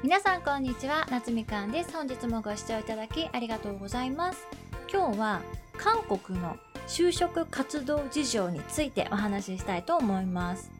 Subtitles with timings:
[0.00, 1.92] 皆さんこんにちは夏みかんです。
[1.92, 4.46] 本日もご視聴いただきありがとうございます。
[4.88, 5.42] 今日は
[5.76, 10.70] 韓国の就職活動事情についてお話ししたいと思います。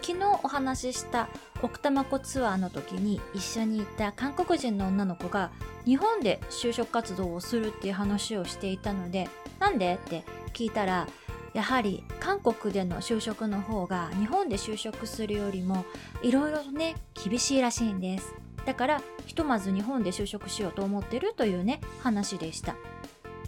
[0.00, 1.28] 昨日お話しした
[1.62, 5.50] 奥多摩湖ツアーの時に一緒に行った韓国人の女の子が
[5.84, 9.28] 日本で就職活動をするっていう話をしていたので
[9.58, 11.08] なんでって聞いたら
[11.54, 15.84] やはり韓国での就職の方が日本で就職するよりも
[16.22, 18.39] いろいろね厳しいらしいんです。
[18.66, 22.76] だからひとまず日本で就職しようと思ってるというね話でした。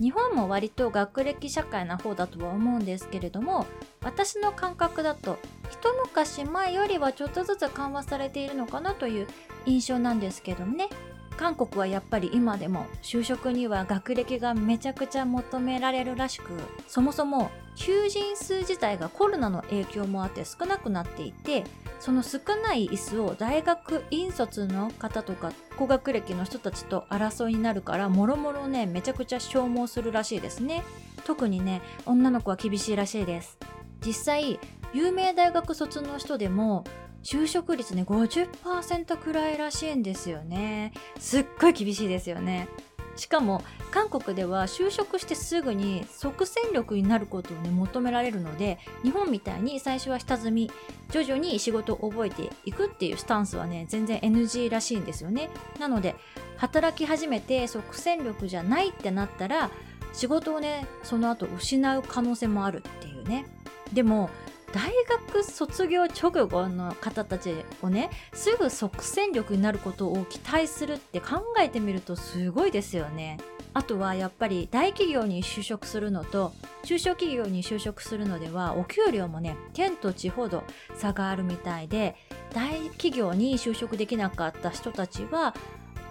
[0.01, 3.66] 日本も割と学歴社会な方だとは思うんですけれども
[4.02, 5.38] 私の感覚だと
[5.71, 9.27] 一昔前よりはちょっとずつ緩和されているのかなという
[9.66, 10.88] 印象なんですけどね。
[11.37, 16.52] 韓国はやっぱり今でも就職には学歴がめちゃくちゃ求められるらしく
[16.87, 21.64] そもそも求人数自体がコロナの影響もあって少なくなっていて
[22.00, 30.82] その少ない椅子を大学院卒の方とか高学歴の人たちと争いになるからもろもろねめちゃくちゃ消耗するらしいですね。
[31.24, 33.56] 特にね女の子は厳しいらしいです。
[34.04, 34.60] 実際
[34.92, 36.84] 有名大学卒の人でも
[37.23, 40.92] 就職率ね50%くらいらしいんですよね。
[41.18, 42.68] すっごい厳しいですよね。
[43.16, 50.71] しかも韓国では就職してすぐに即戦力になることをね求められるので日本みたいに最初は下積み
[51.10, 55.51] 徐々に仕事を覚えていくっていうスタンスはね全然 NG らしいんですよね。
[55.79, 56.15] なので
[56.57, 59.71] 働き始めて即戦力じゃないってなったら
[60.13, 63.45] 仕事をねその後失う可能性もあるっていうね。
[63.93, 64.31] でも
[64.72, 64.91] 大
[65.31, 73.38] 学卒業直後の方たちをねすぐ即戦力になることを期待するって考えてみるとすごいですよね。
[73.75, 76.53] あとはやっぱり大企業に就職するのと
[76.84, 80.64] 中小企業に就職するのではお給料もね県と地ほど
[80.94, 82.14] 差があるみたいで
[82.53, 85.54] 大企業に就職できなかった人たちは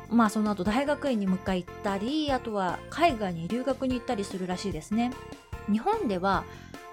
[0.09, 5.11] まあその後大学院に迎え行ったりあとは海外に留学に行ったりするらしいですね。
[5.71, 6.43] 日本では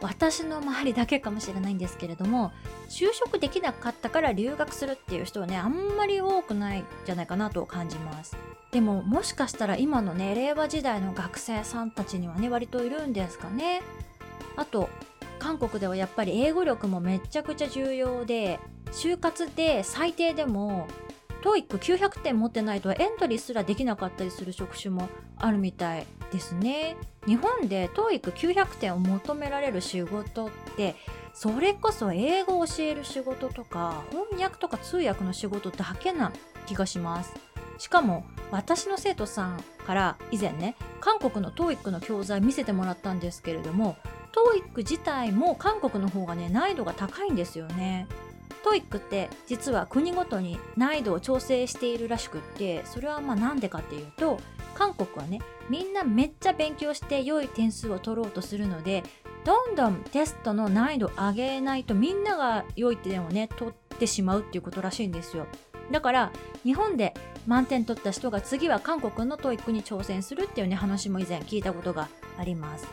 [0.00, 2.52] 私の周りだけかもしれないんですけれども
[2.88, 8.36] 就職できなかったから留学するっていう人はねあんまり多くないんじゃないかなと感じます。
[8.70, 13.82] でももしかしたら今のね令和時代の学生さんたちにはね割といるんですかね。
[14.56, 14.88] あと
[15.38, 18.60] 韓国ではやっぱり英語力もめちゃくちゃ重要で
[18.92, 20.86] 就活で最低でも
[21.42, 26.96] TOEIC900 点持ってないとエントリーすらできなかったりする職種もあるみたいですね。
[27.26, 30.96] 日本で TOEIC900 点を求められる仕事って
[31.34, 36.32] それこそ英語を教える仕事とか翻訳とか通訳の仕事だけな
[36.66, 37.34] 気がします。
[37.78, 43.96] しかも私の生徒さんから以前ね韓国の TOEIC の教材見せてもらったんですけれども
[44.32, 48.08] TOEIC 自体も韓国の方がね難易度が高いんですよね。
[48.64, 54.40] TOEIC って実は国ごとに難易度を調整しているらしくってそれはまあなんでかっていうと
[54.74, 59.02] 韓国はねみんなめっちゃ勉強して良い点数を取ろうとするので
[59.44, 65.46] どんどんテストの難易度を上げないとみんなが良い点をね取ってしまうっていうことらしいんですよ。
[65.90, 66.32] だから
[66.64, 67.14] 日本で
[67.46, 72.08] 満点取った人が次は韓国の TOEIC に挑戦するっていうね話も以前聞いたことが
[72.38, 72.86] あります。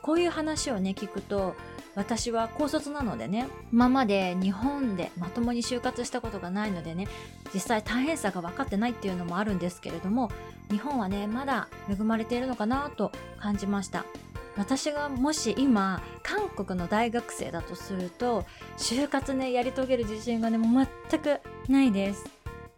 [0.00, 1.54] こういう話をね聞くと
[1.94, 3.48] 私は高卒なのでね。
[3.72, 7.08] 今まで日本でまともに就活したことがないのでね。
[7.52, 10.30] 実際大変さが分かってないっていうのもあるんですけれども
[10.70, 14.04] 日本はねまだ恵まれているのかなと感じました。
[14.56, 18.44] 私がもし今韓国の大学生だとすると
[18.78, 20.58] 就活ねやり遂げる自信がね
[21.10, 22.24] 全くないです。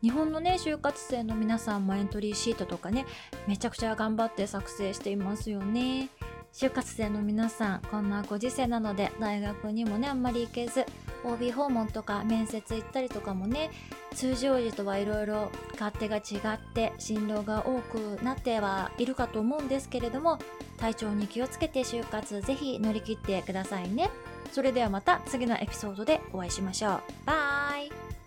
[0.01, 3.07] 日本のね就活生の皆さんもエントリーシートとかね
[3.47, 6.09] めちゃくちゃ頑張って作成していますよね。
[6.53, 10.85] 就活生の皆さんこんなご時世なので大学にもねあんまり行けず
[11.25, 13.71] OB 訪問とか面接行ったりとかもね
[14.15, 20.39] 通常時とはいろいろ勝手が違って進路が多くなってはいるかと思うんですけれども
[20.79, 24.11] 体調に気をつけて就活ぜひ乗り切ってくださいね。
[24.51, 27.01] それではまた次のエピソードでお会いしましょう。
[27.25, 28.22] バイ。